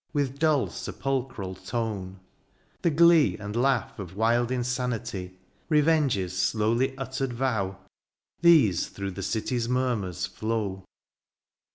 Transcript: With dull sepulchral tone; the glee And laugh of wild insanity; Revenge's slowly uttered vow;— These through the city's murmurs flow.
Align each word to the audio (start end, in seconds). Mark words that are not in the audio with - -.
With 0.13 0.39
dull 0.39 0.71
sepulchral 0.71 1.53
tone; 1.53 2.21
the 2.81 2.89
glee 2.89 3.37
And 3.37 3.55
laugh 3.55 3.99
of 3.99 4.15
wild 4.15 4.49
insanity; 4.49 5.37
Revenge's 5.69 6.35
slowly 6.35 6.97
uttered 6.97 7.33
vow;— 7.33 7.77
These 8.41 8.87
through 8.87 9.11
the 9.11 9.21
city's 9.21 9.69
murmurs 9.69 10.25
flow. 10.25 10.85